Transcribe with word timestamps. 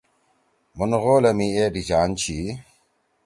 مُھن 0.77 0.91
غولے 1.03 1.31
می 1.37 1.47
اے 1.57 1.65
ڈھیچان 1.73 2.09
چھی۔ 2.19 2.37